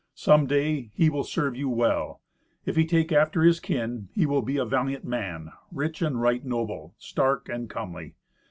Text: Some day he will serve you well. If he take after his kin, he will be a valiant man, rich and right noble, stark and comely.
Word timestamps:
Some 0.15 0.47
day 0.47 0.89
he 0.95 1.11
will 1.11 1.23
serve 1.23 1.55
you 1.55 1.69
well. 1.69 2.21
If 2.65 2.75
he 2.75 2.87
take 2.87 3.11
after 3.11 3.43
his 3.43 3.59
kin, 3.59 4.09
he 4.15 4.25
will 4.25 4.41
be 4.41 4.57
a 4.57 4.65
valiant 4.65 5.05
man, 5.05 5.51
rich 5.71 6.01
and 6.01 6.19
right 6.19 6.43
noble, 6.43 6.95
stark 6.97 7.47
and 7.49 7.69
comely. 7.69 8.15